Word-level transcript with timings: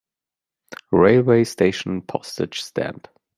Railway 0.91 1.43
station 1.43 2.01
Postage 2.01 2.63
stamp. 2.63 3.07